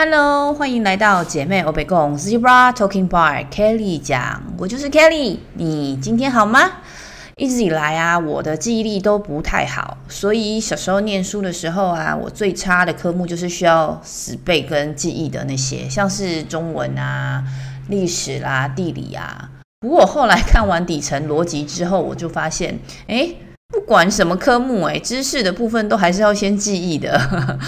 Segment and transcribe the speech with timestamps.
[0.00, 6.70] Hello，欢迎来到姐妹欧北共 Zebra Talking Bar Kelly 讲，我就是 Kelly，你今天好吗？
[7.34, 17.42] 一直以来啊，我的记忆力都不太好，所以小时候念书的时候啊，我最差的科目就是需要死背跟记忆的那些，像是中文啊、
[17.88, 19.50] 历史啦、啊、地理啊。
[19.80, 22.78] 不过我后来看完底层逻辑之后，我就发现，
[23.08, 23.36] 诶，
[23.74, 27.58] 不管什么科目，诶，知识的部分都还是要先记忆的。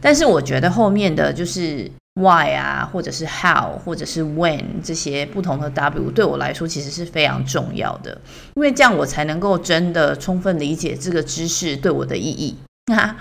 [0.00, 8.18] 但是我觉得后面的就是 why 啊，或者是 how，或者是 when 这些不同的 w，对我来说其实是非常重要的，
[8.54, 12.56] 因为这样我才能够真的充分理解这个知识对我的意义。
[12.90, 13.14] 哈，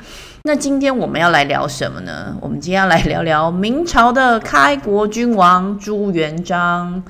[0.45, 2.35] 那今天我们要来聊什么呢？
[2.41, 7.03] 我们今天要来聊聊明朝的开国君王朱元璋。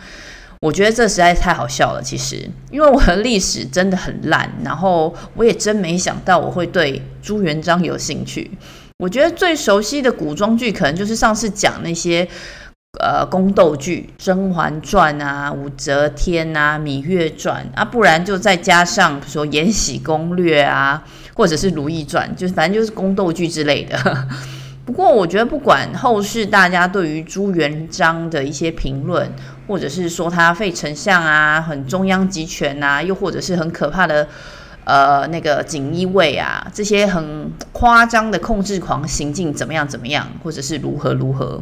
[0.61, 8.51] 我觉得这实在太好笑了，其实，因为我的历史真的很烂，然后我也真没想到我会对朱元璋有兴趣。
[8.99, 12.27] 我觉得最熟悉的古装剧，可能就是上次讲那些
[12.99, 21.01] 呃宫斗剧，《甄嬛传》啊，《武则天》啊，《芈月传》啊，不然就再加上说《延禧攻略》啊，
[21.33, 24.27] 或者是《如懿传》，就是反正就是宫斗剧之类的。
[24.85, 29.31] 不过我觉得，不管后世大家对于朱元璋的一些评论，
[29.65, 34.27] 或者是说他废丞相啊，很中央集权啊，又或者是很可怕的。
[34.89, 41.61] 呃，那个锦衣卫啊，这些很夸张的控制狂行径怎么样怎么样，或者是如何如何，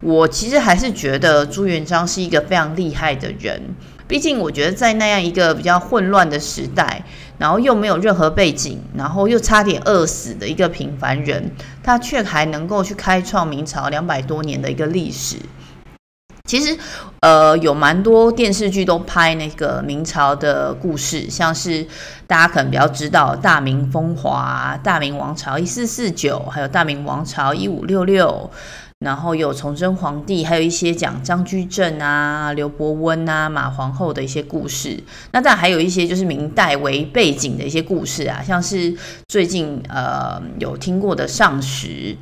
[0.00, 3.62] 我其实还是觉得朱元璋是一个非常厉害的人。
[4.08, 7.04] 毕竟我觉得在那样一个比较混乱的时代，
[7.38, 11.52] 然后又没有任何背景，然后又差点饿死的一个平凡人，
[11.84, 15.36] 他却还能够去开创明朝两百多年的一个历史。
[16.46, 16.78] 其实，
[17.20, 21.84] 呃，有蛮多电视剧都拍那个明朝的故事，像是
[22.26, 28.48] 大家可能比较知道《大明风华》《大明王朝一四四九》，还有《大明王朝一五六六》，
[29.00, 35.02] 然后有崇祯皇帝，还有一些讲张居正啊、刘伯温啊、马皇后的一些故事。
[35.32, 42.16] 那当然还有一些就是明代为背景的一些故事啊，像是最近呃有听过的尚史。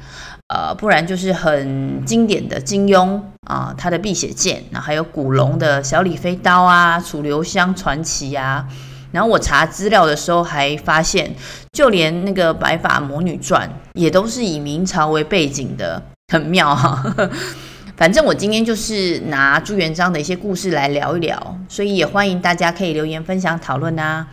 [0.55, 8.65] 呃，不然就是很经典的金庸啊、他的《碧血剑》，然后还有古龙的小李飞刀啊，楚留香传奇啊。
[9.11, 11.35] 然后我查资料的时候还发现，
[11.73, 16.01] 就连那个《白发魔女传》也都是以明朝为背景的，
[16.33, 17.05] 很妙哈。
[17.97, 24.27] 反正我今天就是拿朱元璋的一些故事来聊一聊，所以也欢迎大家可以留言分享讨论啊。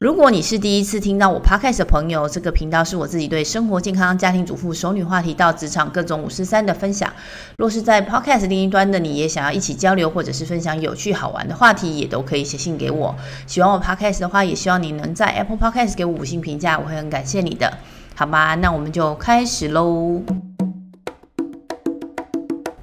[0.00, 7.12] 如果你是第一次听到我 Podcast 的朋友，这个频道是我自己对生活、健康、家庭主妇、熟女话题到职场各种五十三的分享。
[7.58, 13.14] 若是在 Podcast 另一端的你也想要一起交流，或者是分享有趣好玩的话题，也都可以写信给我。
[13.46, 17.78] 喜欢我 Podcast 的话，也希望你能在 Apple Podcast 给我五星评价，我会很感谢你的。
[18.14, 20.22] 好吧，那我们就开始喽。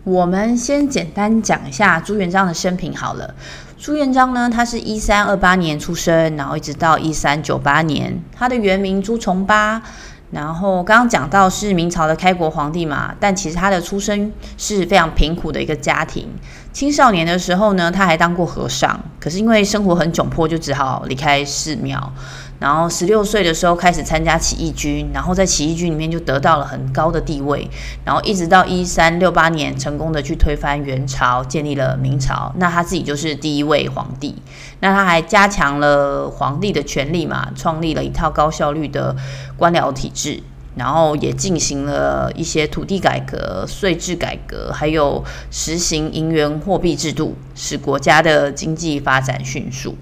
[0.03, 3.35] 我们先简单讲一下朱元璋的生平好了。
[3.81, 9.81] 朱元璋呢，他是一三二八年出生，然后一直到一三九八年，他的原名朱重八。
[10.30, 16.30] 然后刚刚讲到是明朝的开国皇帝嘛，但其实他的出生是非常贫苦的一个家庭。
[16.72, 22.14] 青少年的时候呢，他还当过和尚，可是因为生活很窘迫，就只好离开寺庙。
[22.61, 27.67] 然后十六岁的时候开始参加起义军，然后在起义军里面就得到了很高的地位，
[28.05, 32.53] 然后一直到一三六八年成功的去推翻元朝，建立了明朝。
[32.57, 34.35] 那他自己就是第一位皇帝。
[34.81, 39.16] 那他还加强了皇帝的权力嘛，创立了一套高效率的
[39.57, 40.43] 官僚体制，
[40.75, 49.95] 然后也进行了一些土地改革、税制改革，还有实行银元货币制度，使国家的经济发展迅速。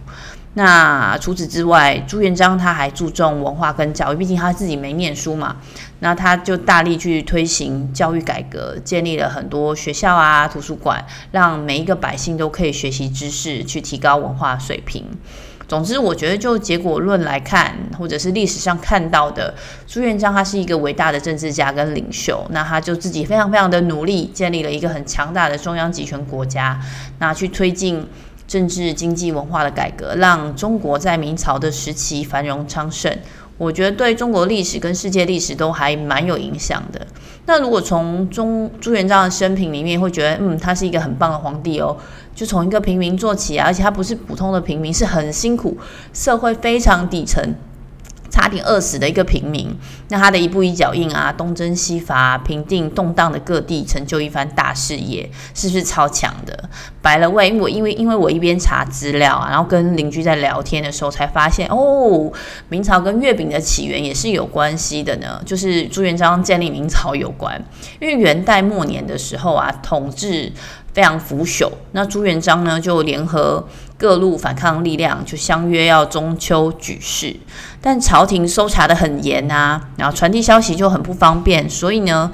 [0.55, 5.57] 那除此之外，朱元璋他还注重文化跟教育，毕竟他自己没念书嘛。
[5.99, 15.05] 那他就大力去推行教育改革，建立了很多学校啊、图书馆，让每一个百姓都可以学习知识，去提高文化水平。
[15.67, 19.53] 总之，我觉得就结果论来看，或者是历史上看到的，
[19.85, 22.43] 朱元璋他是一个伟大的政治家跟领袖。
[22.49, 26.81] 那他就自己非常非常的努力，建立了一个很强大的中央集权国家，
[27.19, 28.07] 那去推进。
[28.49, 33.15] 政治、经济、文化的改革，让中国在明朝的时期繁荣昌盛。
[33.59, 37.05] 我觉得对中国历史跟世界历史都还蛮有影响的。
[37.45, 41.95] 那如果从中朱元璋的生平里面，会觉得，嗯，他是一个很棒的皇帝哦。
[42.33, 45.77] 就从一个平民做起啊，而且他不是普通的平民，是很辛苦，
[46.11, 47.53] 社会非常底层。
[48.29, 49.73] 差点饿死的一个平民。
[50.09, 56.69] 那他的一步一脚印啊，东征西伐，平定动荡的各地，成就一番大事业，是不是超强的？
[57.01, 62.31] 白了喂，我因为因为我一边查资料啊，然后跟邻居在聊天的时候，才发现哦，
[62.69, 67.63] 明朝跟月饼的起源也是有关系的呢，就是朱元璋建立明朝有关。
[67.99, 70.51] 因为元代末年的时候啊，统治
[70.93, 73.65] 非常腐朽，那朱元璋呢就联合
[73.99, 77.35] 各路反抗力量，就相约要中秋举事，
[77.81, 82.31] 但朝廷搜查得很严啊，然后传递消息就很不方便，所以呢，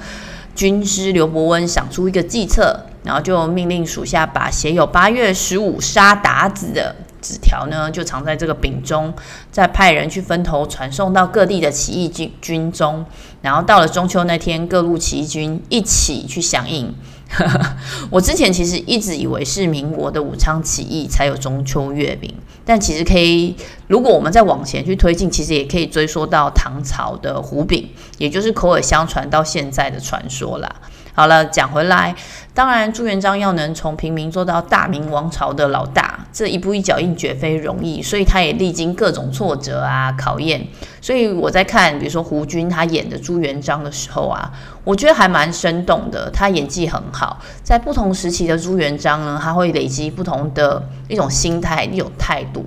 [0.54, 9.12] 军师刘伯温想出一个计策，然后就命令属下把写有八月十五杀韃子的纸条呢，就藏在这个饼中，
[9.50, 13.04] 再派人去分头传送到各地的起义军军中，
[13.42, 16.94] 然后到了中秋那天，各路起义军一起去响应。
[18.10, 22.32] 我之前其实一直以为是民国的武昌起义才有中秋月饼，
[22.64, 23.54] 但其实可以，
[23.88, 27.88] 如果我们再往前去推进，其实也可以追溯到唐朝的胡饼，
[28.18, 30.74] 也就是口耳相传到现在的传说啦。
[31.16, 32.14] 好了，讲回来，
[32.52, 40.62] 当然朱元璋要能从平民做到大明王朝的老大，这一步一脚印绝非容易，所以他也历经各种挫折啊考验。
[41.00, 44.52] 所以我在看，比如说胡军他演的朱元璋的时候啊，
[44.84, 47.40] 我觉得还蛮生动的，他演技很好。
[47.62, 52.62] 在不同时期的朱元璋呢，他会累积不同的一种心态、一种态度。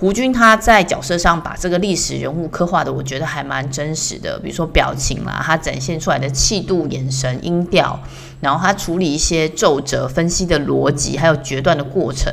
[0.00, 4.38] 胡军他在角色上把这个历史人物刻画的，我觉得还蛮真实的。
[4.38, 8.00] 比如说表情啦，他展现出来的气度、眼神、音调，
[8.40, 12.32] 然后他处理一些皱褶、分析的逻辑，还有决断的过程，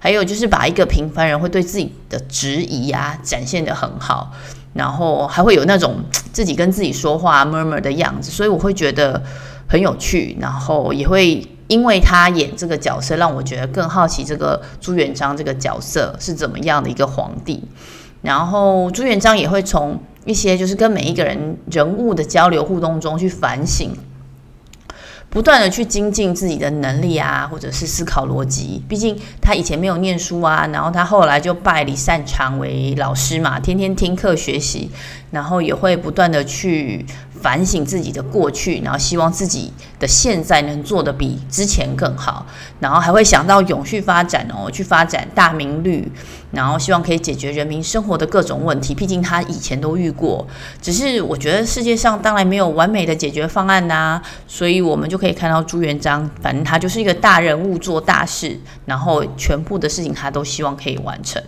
[0.00, 4.32] 还有就是把一个平凡人会对自己的质疑啊展现得很好，
[4.74, 6.02] 然后还会有那种
[6.32, 9.22] 自己跟自己说话 murmur 的样子，所以我会觉得
[9.68, 11.46] 很有趣，然后也会。
[11.68, 17.62] 因为他演这个角色，让我觉得更好奇这个朱元璋这个角色是怎么样的一个皇帝。
[18.22, 23.90] 然后朱元璋也会从一些就是跟每一个人人物的交流互动中去反省，
[25.28, 28.82] 不断的去精进自己的能力啊，或者是思考逻辑。
[28.88, 34.90] 毕竟他以前没有念书啊，然后他后来就拜李善长为老师嘛，天天听课学习，
[35.30, 37.04] 然后也会不断的去。
[37.40, 42.46] 反省自己的过去，然后希望自己的现在能做得比之前更好，
[42.80, 46.10] 然后还会想到永续发展哦，去发展大明律，
[46.50, 48.94] 然后希望可以解决人民生活的各种问题。
[48.94, 50.46] 毕竟他以前都遇过，
[50.80, 61.42] 只是我觉得世界上当然没有完美的解决方案呐，所以我们就可以看到朱元璋，反正他就是一个大人物做大事，然后全部的事情他都希望可以完成。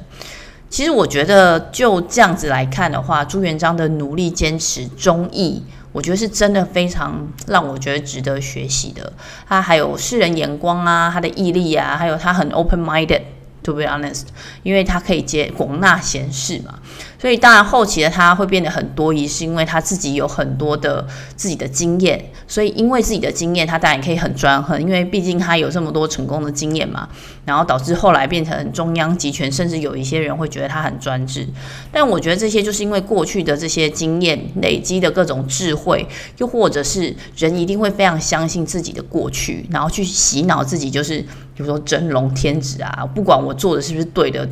[0.70, 5.62] 其实我觉得就这样子来看的话，朱元璋的努力、坚持、忠义。
[5.98, 9.12] 我觉得是真的非常让我觉得值得学习的。
[9.48, 13.22] 他还有世人眼光啊，他的毅力啊，还有他很 open-minded。
[13.68, 14.22] To be honest，
[14.62, 16.78] 因为他可以接广纳贤士嘛，
[17.20, 21.06] 所以当然后期的他会变得很多疑，是因为他自己有很多的
[21.36, 27.06] 自己的经验，所以因为自己的经验，他当然可以很专横，因为毕竟他有这么多成功的经验嘛，
[27.44, 31.46] 然后导致后来变成中央集权，甚至有一些人会觉得他很专制。
[31.92, 41.22] 但我觉得这些就是因为过去的这些经验累积的各种智慧，又或者是人一定会非常相信自己的过去，然后去洗脑自己，就是。
[41.58, 44.48] 比如说真龙天子啊，不管我做的是不是对的，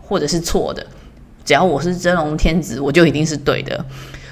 [0.00, 0.86] 或者是错的，
[1.44, 3.84] 只要我是真龙天子，我就一定是对的。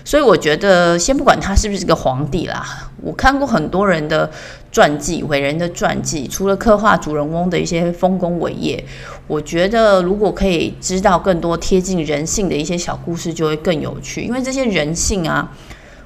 [0.03, 4.31] 所以我觉得，先不管他是不是个皇帝啦，我看过很多人的
[4.73, 8.83] 传记，伟人的传记，除了刻画主人翁的一些丰功伟业，
[9.27, 14.23] 我觉得如果可以知道更多贴近人性的一些小故事，就会更有趣。
[14.23, 15.53] 因为这些人性啊，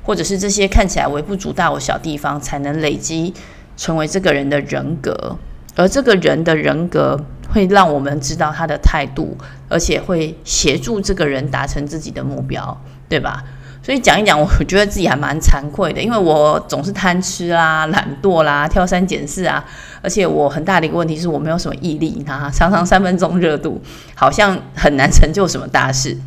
[0.02, 3.32] 或者是这些看起来微不足道的小地方，才能累积
[3.76, 5.36] 成为这个人的人格。
[5.78, 7.16] 而这个人的人格
[7.52, 9.36] 会让我们知道他的态度，
[9.68, 13.44] 而且会协助这个人达成自己的目标，对吧？
[13.80, 19.64] 所以讲一讲，我觉得自己还蛮惭愧的，因为我总是贪吃啦、懒惰啦、挑三拣四啊，
[20.02, 23.80] 而且我很大的一个问题是我没有什么毅力啊，常常三分钟热度，
[24.16, 26.18] 好像很难成就什么大事。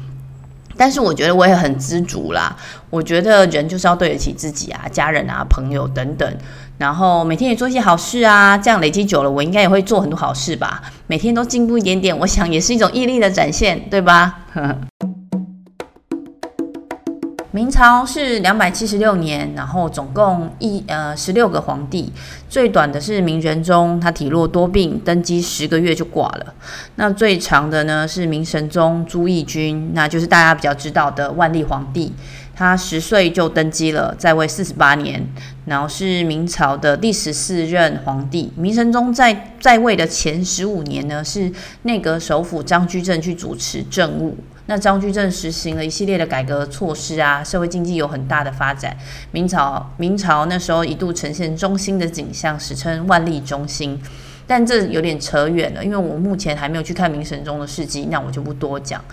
[0.81, 2.57] 但是我觉得我也很知足啦，
[2.89, 6.27] 我觉得人就是要对得起自己啊、家人啊、朋友等等。
[6.79, 10.81] 然后每天也做一些好事啊，这样累积久了，我应该也会做很多好事吧。
[11.05, 14.39] 每天都进步一点点，我想也是一种毅力的展现，对吧？
[17.53, 22.10] 明朝是两百七十六年，然后总共一呃十六个皇帝，
[22.48, 26.53] 最短的是明仁宗，他体弱多病，登基十个月就挂了。
[26.96, 32.13] 那最长的呢是明神宗朱翊钧，那就是大家比较知道的万历皇帝。
[32.55, 35.27] 他十岁就登基了，在位四十八年，
[35.65, 38.53] 然后是明朝的第十四任皇帝。
[38.55, 41.51] 明神宗在在位的前十五年呢，是
[41.84, 44.38] 内阁首辅张居正去主持政务。
[44.71, 48.95] 那张居正实行了一系列的改革措施啊，社会经济有很大的发展。
[49.31, 54.01] 明朝明朝那时候一度呈现中兴的景象，史称万历中兴。
[54.47, 59.03] 但这有点扯远了，因为我目前还没有去看明神宗的事迹，那我就不多讲。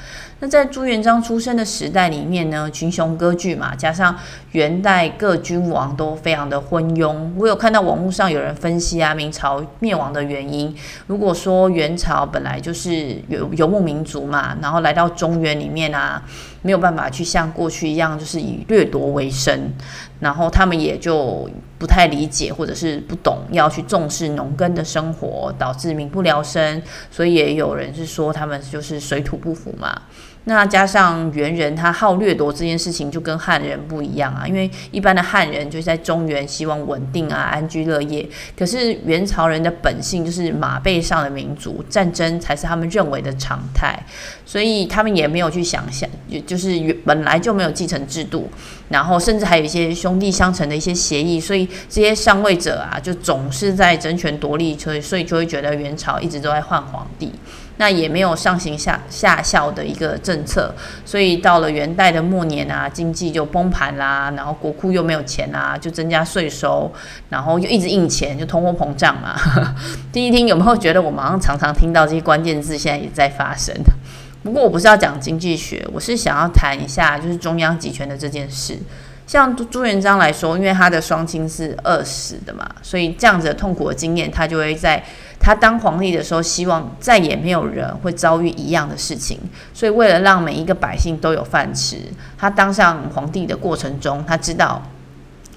[0.41, 4.17] 那在朱元璋出生的时代里面呢，群雄割据嘛，加上
[4.53, 7.31] 元代各君王都非常的昏庸。
[7.37, 10.73] 我有看到网络上有人分析啊，明朝灭亡的原因。
[11.09, 16.23] 如果说元朝本来就是游游牧民族嘛，然后来到中原里面啊，
[16.63, 19.73] 没有办法去像过去一样，就是以掠夺为生，
[20.21, 21.51] 然后他们也就。
[21.79, 29.97] 不太理解，或者是不懂要去重视农耕的生活，导致民不聊生，所以也有人是说他们就是水土不服嘛。
[30.49, 34.49] 那加上元人他好掠夺这件事情，就跟汉人不一样啊。
[34.49, 38.27] 因为一般的汉人就是在中原希望稳定啊，安居乐业。
[38.57, 44.03] 可是元朝人的本性就是马背上的民族，战争才是他们认为的常态，
[44.47, 48.51] 所以他们也没有去想象，也就是本来就没有继承制度，
[48.89, 57.31] 然后甚至还有一些兄弟相承的一些协议，所以这些上位者啊，就总是在争权夺利，所以所以就会觉得元朝一直都在换皇帝。
[57.79, 66.93] 那也没有上行下下效的一个政策，所以到了元代的末年啊，经济就崩盘啦，然后国库又没有钱啊，就增加税收，
[67.31, 69.37] 然后就一直印钱，就通货膨胀嘛。
[70.13, 73.75] 听一听有没有觉得我们好像常常听到这些关键字，现在也在发生？
[74.43, 78.77] 不过我不是要讲经济学，我是想要谈一下就是中央集权的这件事。
[79.27, 85.05] 像朱元璋来说，因为他的双亲是饿死的嘛，所以这样子的痛苦的经验，他就会在
[85.41, 89.39] 他当皇帝的时候，希望再也没有人会遭遇一样的事情。
[89.73, 91.97] 所以为了让每一个百姓都有饭吃，
[92.37, 94.83] 他当上皇帝的过程中，他知道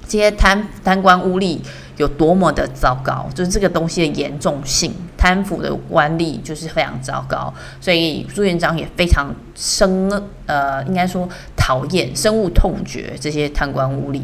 [0.08, 1.60] 这些贪贪官污吏
[1.98, 7.54] 有多么的糟糕，就是这个东西的严重性，贪腐的官吏就是非常糟糕。
[7.80, 10.10] 所以朱元璋也非常生
[10.46, 11.28] 呃，应该说。
[11.64, 14.20] 讨厌，深恶痛绝这些贪官污吏，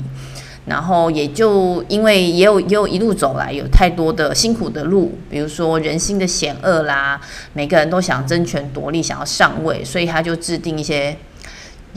[0.68, 7.20] 然后也就因为也有也有一路走来有太多的辛苦的路，比如说人心的险恶啦，
[7.54, 11.18] 每个人都想争权夺利，想要上位，所以他就制定一些。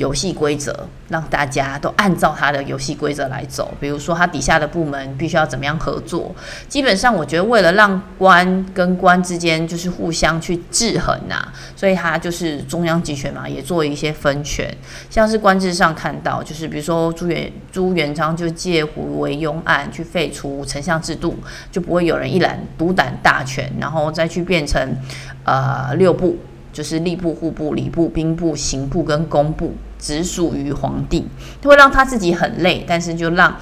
[0.01, 0.75] 游戏规则
[1.11, 6.35] 让大家都按照他的游戏规则来走，比如说他底下的部门必须要怎么样合作。
[6.69, 14.75] 基本上，我觉得为了让官跟官之间就是互相去制衡呐、所以他就是中央集权嘛，也做一些分权。
[15.11, 21.37] 像是官制上看到，就是比如说朱元朱元璋就借胡惟庸案去废除丞相制度，
[21.71, 24.97] 就不会有人一揽独揽大权，然后再去变成
[25.45, 26.39] 呃六部，
[26.73, 29.75] 就是吏部、户部、礼部、兵部、刑部跟工部。
[30.01, 31.27] 只属于皇帝，
[31.63, 33.55] 会让他自己很累，但是就让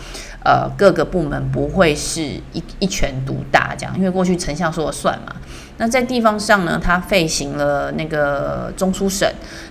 [0.44, 5.34] 呃各个部门不会是一一权独大这样，因为过去丞相说了算嘛。
[5.80, 9.28] 那在地方上呢，他废行了那个中书省，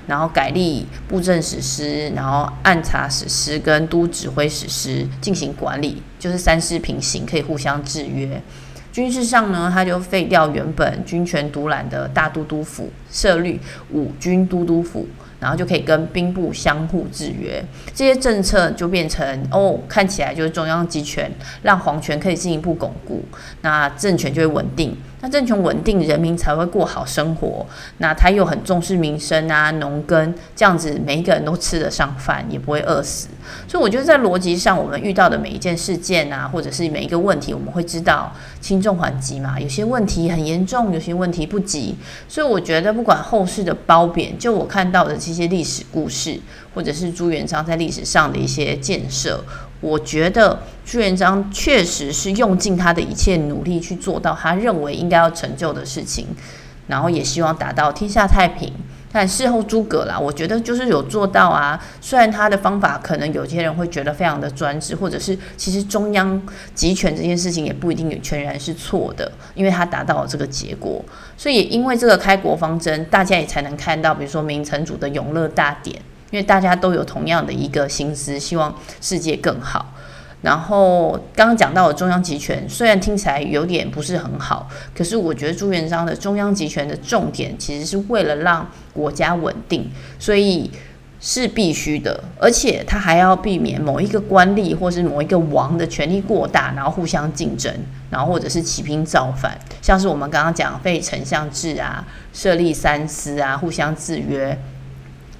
[0.07, 8.41] 然后改立布政使司，然后按察使司跟都指挥使司进行管理，就是三司平行，可以互相制约。
[8.93, 13.59] 军事上呢，他就废掉原本军权独揽的大都督府，设立
[13.91, 15.05] 五军都督府。
[15.39, 17.63] 然后就可以跟兵部相互制约，
[17.93, 23.23] 这些政策就变成哦，看起来就是中央集权，让皇权可以进一步巩固，
[23.61, 24.97] 那政权就会稳定。
[25.19, 27.65] 那政权稳定，人民才会过好生活。
[27.97, 33.27] 那他又很重视民生啊，农耕这样子，每一个人都吃得上饭，也不会饿死。
[33.67, 38.31] 所以我觉得在逻辑上，我们遇到的每一件事件啊，或者是每一个问题，我们会知道
[38.61, 39.59] 轻重缓急嘛。
[39.59, 41.95] 有些问题很严重，有些问题不急。
[42.27, 46.39] 所以我觉得，不管后世的褒贬，就我看到的这些历史故事，
[46.75, 49.43] 或者是朱元璋在历史上的一些建设。
[49.79, 56.27] 我觉得朱元璋确实是用尽他的一切努力去做到他认为应该要成就的事情，
[56.87, 58.73] 然后也希望达到天下太平。
[59.09, 61.81] 但事后诸葛啦，我觉得就是有做到啊。
[62.01, 66.39] 虽然他的方法可能有些人会觉得非常的专制，或者是其实中央
[66.75, 71.03] 集权这件事情也不一定全然是错的，因为他达到了这个结果。
[71.37, 75.99] 所以因为这个开国方针，大家也才能看到，比如说明成祖的永乐大典。
[76.31, 79.93] 因为大家都有同样的一个心思，希望世界更好。
[80.43, 90.69] 然后刚刚讲到的中央集权，虽然听起来有点不是很好，可是我觉得朱元璋的中央集权的重点，其实是为了让国家稳定，所以
[91.19, 92.23] 是必须的。
[92.39, 97.73] 而且他还要避免某一个官吏或是某一个王的权力过大，然后互相竞争，
[98.11, 104.57] 然后或者是起兵造反，像是我们刚刚讲废丞相制啊，设立三司啊，互相制约。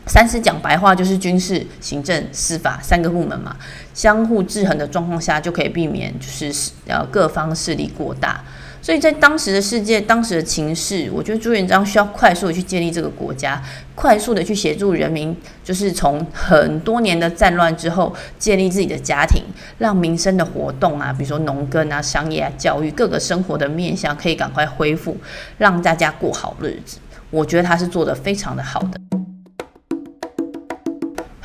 [0.08, 3.56] 三司讲白话就是军事、行政、司法三个部门嘛，
[3.94, 8.44] 相互制衡的状况下就可以避免就是呃各方势力过大。
[8.80, 13.62] 所以在当时的世界、当时的情势，我觉得朱元璋需要快速的去建立这个国家，
[13.96, 19.44] 快速的去协助人民，就是从很多年的战乱之后建立自己的家庭，
[19.80, 25.18] 让民生的活动啊，比如说农耕啊、商业啊、教育各个生活的面向可以赶快恢复，
[25.58, 27.00] 让大家过好日子。
[27.30, 29.07] 我觉得他是做得非常的好的。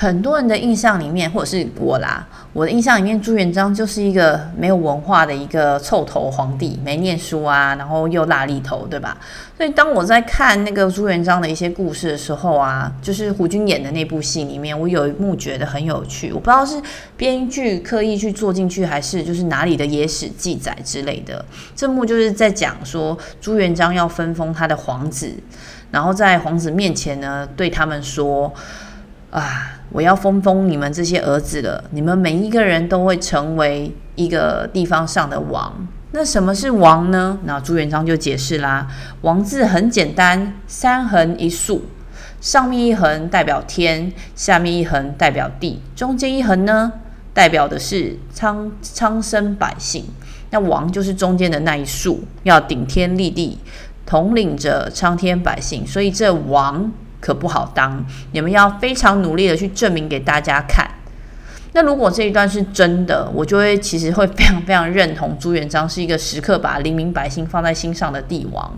[0.02, 9.16] 很多人的印象里面，或者是我啦，我的印象里面，朱元璋就是一个没有文化的一个臭头皇帝，没念书啊，然后又辣痢头，对吧？
[9.56, 16.82] 所以当我在看那个朱元璋的一些故事的时候啊，就是胡军演的那部戏里面，我有一幕觉得很有趣，我不知道是
[17.16, 21.44] 编剧刻意去做进去，还是就是哪里的野史记载之类的。
[21.76, 25.32] 这幕就是在讲说朱元璋要分封他的皇子，
[25.92, 28.52] 然后在皇子面前呢，对他们说
[29.30, 29.78] 啊。
[29.92, 35.86] 我要封封你们这些儿子了，你们每一个人都会成为一个地方上的王。
[36.12, 37.38] 那什么是王呢？
[37.44, 38.86] 那朱元璋就解释啦，
[39.20, 41.84] 王字很简单，三横一竖，
[42.40, 46.92] 上面一横代表天，下面一横代表地，中间一横呢，
[47.34, 50.06] 代表的是苍苍生百姓。
[50.50, 53.58] 那王就是中间的那一竖，要顶天立地，
[54.06, 56.90] 统领着苍天百姓，所以这王。
[57.22, 60.86] 可不好当，你们要非常努力的去证明给大家看。
[61.74, 68.70] 那如果这一段是真的，我就会其实会非常非常认同朱元璋是一个时刻把黎民百姓放在心上的帝王，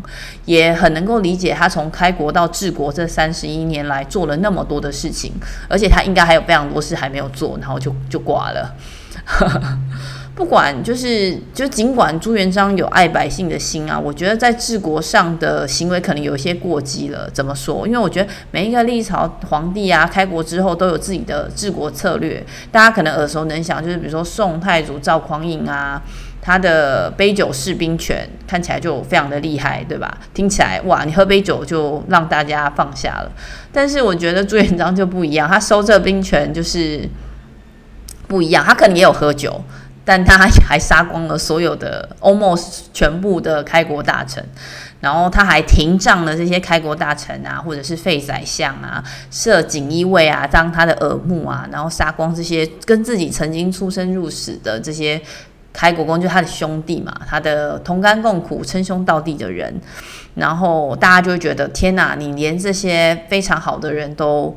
[0.45, 5.33] 也很能够理解他从开国到治国这三十一年来做了那么多的事情，
[5.69, 8.73] 而且他应该还有非常多事还没有做，然后就就挂了。
[10.35, 17.31] 不管就是，就尽管朱元璋有爱百姓的心啊，我觉得在治国上的行为可能有一些过激了。
[17.33, 17.87] 怎么说？
[17.87, 26.03] 因为我觉得每一个历朝皇帝啊，开国之后都有自己的治国策略，大家可能耳熟能详，就是比如说宋太祖赵匡胤啊，
[26.43, 30.19] 他的杯酒释兵权看起来就非常的厉害，对吧？
[30.35, 33.31] 听起来哇，你喝杯酒就让大家放下了。
[33.73, 37.09] 但是我觉得朱元璋就不一样，他收这兵权就是
[38.27, 39.63] 不一样，他可能也有喝酒。
[40.05, 44.45] 但他还杀光了所有的 almost 全部的开国大臣，
[45.01, 55.21] 然后他还停仗了这些开国大臣啊，或者是废宰相啊，设锦衣卫啊，当他的耳目啊，然后杀光这些跟自己曾经出生入死的这些
[55.73, 59.75] 开国公，就是他的兄弟嘛，他的同甘共苦、称兄道弟的人，
[60.35, 64.55] 然后大家就会觉得天哪，你连这些非常好的人都。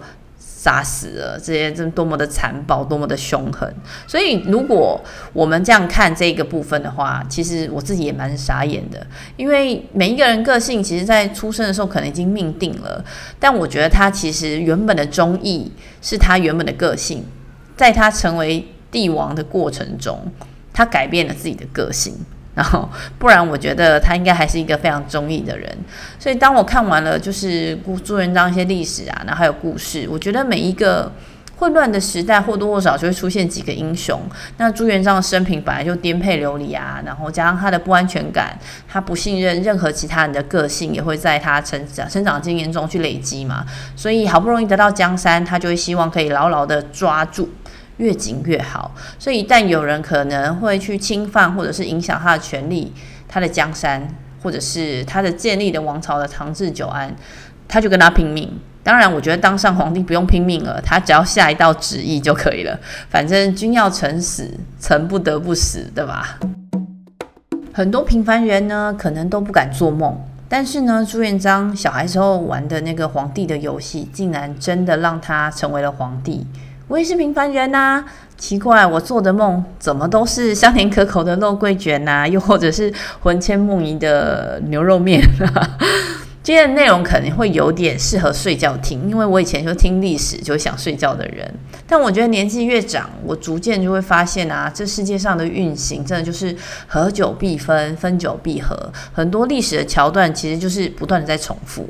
[0.58, 3.72] 杀死了这些，这多么的残暴，多么的凶狠。
[4.08, 5.00] 所以，如果
[5.32, 9.06] 我们这样看这个部分的话，其实我自己也蛮傻眼的。
[9.36, 13.06] 因为每一个人个性，其实在出生的时候可能已经命定了。
[13.40, 17.24] 但我觉得他其实原本的忠义是他原本的个性，
[17.76, 20.20] 在他成为帝王的过程中，
[20.74, 22.16] 他改变了自己的个性。
[22.58, 22.90] 然后，
[23.20, 25.78] 不然我觉得他应该还是一个非常忠义的人。
[26.18, 31.12] 所以，当我看完了就是朱元璋一些历史啊，然后还有故事，我觉得每一个
[31.58, 34.20] 混乱的时代或多或少就会出现几个英雄。
[34.58, 38.58] 那朱元璋的生平本来就颠沛流离啊，然后加上他的不安全感，
[38.90, 43.64] 他不信任任何其他人的个性，也会在他成长成长经验中去累积嘛。
[43.96, 47.48] 所以，好不容易得到江山，他就会希望可以牢牢的抓住。
[47.98, 52.94] 越紧越好，所以一旦有人可能会去侵犯或者是影响他的权利、
[53.28, 54.08] 他的江山，
[54.42, 57.16] 或者是他的建立的王朝的长治久安，
[57.68, 58.52] 他就跟他拼命。
[58.84, 62.80] 当然，我觉得当上皇帝不用拼命了，他只要下一道旨意就可以了。
[63.10, 66.40] 反正君要臣死，臣不得不死，对吧？
[67.74, 76.48] 很多平凡人呢，可能都不敢做梦，但是呢，朱元璋小孩时候玩的那个皇帝的游戏，竟然真的让他成为了皇帝。
[76.88, 78.06] 我也是平凡人呐、
[78.38, 85.22] 奇怪，我做的梦怎么都是香甜可口的肉桂卷呐、 又或者是魂牵梦萦的牛肉面。
[86.42, 91.54] 今天的内容可能会有点适合睡觉听，因为我以前就听历史就想睡觉的人。
[91.86, 96.56] 但我觉得年纪越长，我逐渐就会发现啊，这世界上的运行真的就是
[96.88, 98.90] 合久必分，分久必合。
[99.12, 101.86] 很多历史的桥段其实就是不断的在重复。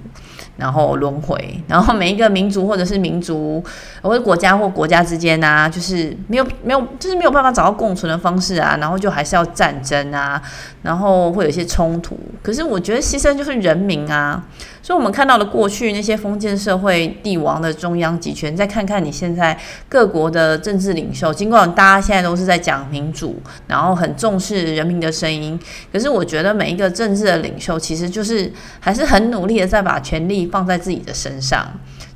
[0.57, 3.63] 然后轮回，然后每一个民族或者是民族，
[4.01, 10.41] 或者国家或国家之间啊，就是没有没有，就是没有办法找到共存的方式啊，然后就还是要战争啊，
[10.81, 12.17] 然后会有一些冲突。
[12.41, 14.43] 可是我觉得牺牲就是人民啊。
[14.79, 19.57] 所以，我们看到了过去那些封建社会帝王的中央集权，再看看你现在
[19.89, 23.35] 各国的政治领袖，尽管大家现在都是在讲民主，
[23.67, 25.59] 然后很重视人民的声音，
[25.91, 31.65] 可是我觉得每一个政治的领袖，其实就是还是很努力的在把权力放在自己的身上，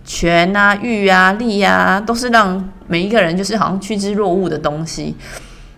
[0.04, 5.16] 权啊、欲啊、利啊，都是让每一个人就是好像趋之若鹜的东西。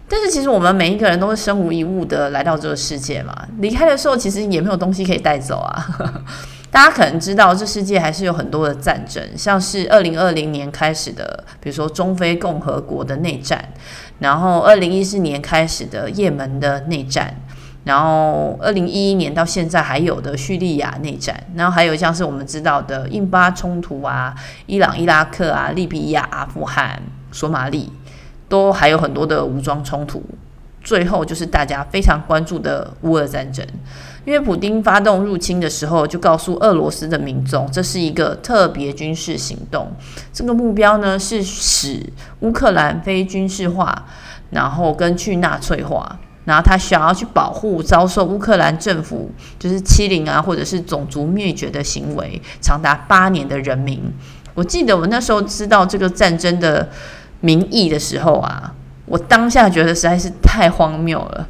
[0.08, 6.24] 但是其实我们每一个人都是身无一物的来到这个世界嘛，离开的时候其实也没有东西可以带走啊。
[6.70, 13.64] 大家可能知道，这世界还是有很多的战争，像是二零二零年开始的，比如说中非共和国的内战，
[14.20, 17.36] 然后二零一四年开始的也门的内战。
[17.84, 24.34] 然后，二零一一年到现在还有的叙利亚内战，然后还有像是我们知道的印巴冲突啊，
[24.68, 27.92] 伊朗、伊拉克啊，利比亚、阿富汗、索马利，
[28.48, 30.24] 都还有很多的武装冲突。
[30.82, 33.66] 最后就是大家非常关注的乌俄战争，
[34.26, 39.92] 因为普丁发动入侵的时候，就告诉俄罗斯的民众，这是一个特别军事行动，
[40.34, 42.02] 这个目标呢是使
[42.42, 44.06] 乌克兰非军事化，
[44.50, 46.20] 然后跟去纳粹化。
[46.46, 54.02] 然后他想要去保护遭受乌克兰政府就是欺凌啊，或者是种族灭绝的行为长达八年的人民。
[54.54, 56.90] 我记得我那时候知道这个战争的
[57.40, 58.74] 名义的时候啊，
[59.06, 61.48] 我当下觉得实在是太荒谬了。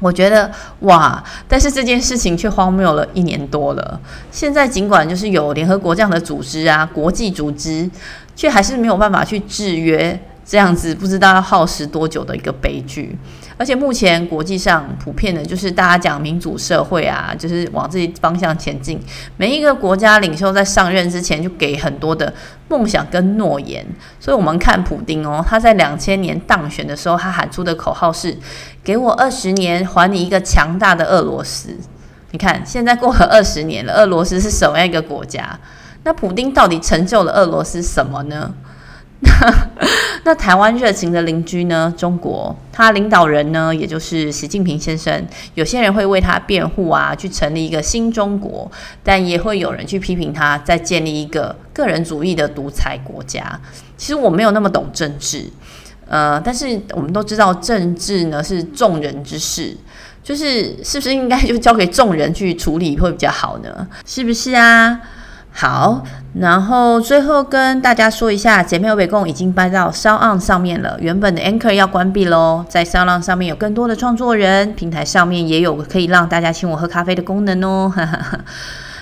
[0.00, 4.00] 我觉得哇，但是这件事情却荒谬了一年多了。
[4.30, 7.90] 现在尽管就是有联合国这样的组织啊，国际组织，
[8.36, 10.18] 却还是没有办法去制约。
[10.46, 13.14] 这样子不知道要耗时多久的一个悲剧，
[13.58, 18.98] 而且目前国际上普遍的就是大家讲民主社会啊，就是往这些方向前进。
[19.36, 22.32] 每一个国家领袖在上任之前就给很多的
[22.68, 23.84] 梦想跟诺言，
[24.20, 28.36] 所以我们看普丁哦，他在两千年当选的时候，他喊出的口号是
[28.84, 31.76] “给我二十年，还你一个强大的俄罗斯”。
[32.30, 35.58] 你看，现在过了二十年了，俄罗斯是什么样一个国家？
[36.04, 38.54] 那普丁到底成就了俄罗斯什么呢？
[40.24, 41.92] 那台湾热情的邻居呢？
[41.96, 45.26] 中国，他领导人呢，也就是习近平先生。
[45.54, 48.70] 有些人会为他辩护啊，去成立一个新中国，
[49.02, 53.60] 但也会有人去批评他，再建立一个个人主义的独裁国家。
[53.96, 55.46] 其实我没有那么懂政治，
[56.06, 59.76] 呃，但是我们都知道政治呢是众人之事，
[60.22, 63.88] 就是是不是应该就交给众人去处理会比较好呢？
[64.06, 65.00] 是不是啊？
[65.50, 70.96] 好，然后最后跟大家说一下，姐妹欧北共已经搬到 SoundOn 上面了。
[71.00, 77.92] 原本的 Anchor 要关闭喽，在 SoundOn 上面有更多的创作人，平台上面也有可以让大家请我喝咖啡的功能哦。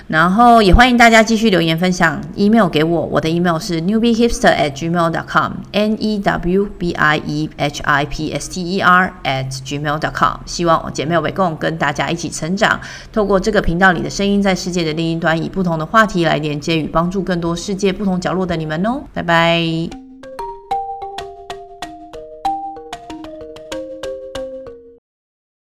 [0.08, 7.82] 然后也欢迎大家继续留言分享，email 给我，我的 email 是 newbiehipster at gmail dot com，n e w b i e h
[7.82, 10.36] i p s t e r at gmail dot com。
[10.46, 12.80] 希望姐妹欧北共跟大家一起成长，
[13.12, 19.02] 透过这个频道里的声音，在世界的另一端，以不同的话题来连接与帮助更多世界不同角落的你们哦。
[19.12, 20.05] 拜拜。